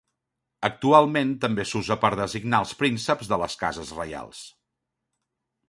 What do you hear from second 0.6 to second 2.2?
Actualment també s'usa per